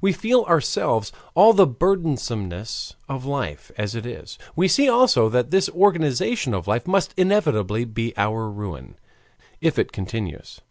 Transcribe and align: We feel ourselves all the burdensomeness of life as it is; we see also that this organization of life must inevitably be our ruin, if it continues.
We 0.00 0.14
feel 0.14 0.44
ourselves 0.44 1.12
all 1.34 1.52
the 1.52 1.66
burdensomeness 1.66 2.94
of 3.06 3.26
life 3.26 3.70
as 3.76 3.94
it 3.94 4.06
is; 4.06 4.38
we 4.56 4.66
see 4.66 4.88
also 4.88 5.28
that 5.28 5.50
this 5.50 5.68
organization 5.68 6.54
of 6.54 6.66
life 6.66 6.86
must 6.86 7.12
inevitably 7.18 7.84
be 7.84 8.16
our 8.16 8.48
ruin, 8.48 8.94
if 9.60 9.78
it 9.78 9.92
continues. 9.92 10.62